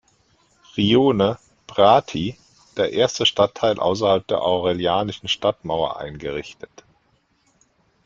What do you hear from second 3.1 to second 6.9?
Stadtteil außerhalb der Aurelianischen Stadtmauer eingerichtet.